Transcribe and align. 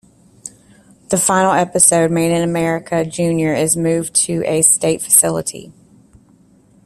In 0.41 0.55
the 1.09 1.17
final 1.19 1.51
episode, 1.51 2.09
"Made 2.09 2.31
in 2.35 2.41
America", 2.41 3.05
Junior 3.05 3.53
is 3.53 3.77
moved 3.77 4.15
to 4.25 4.41
a 4.47 4.63
state 4.63 4.99
facility. 4.99 5.71